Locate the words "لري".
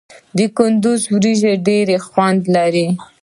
2.55-2.87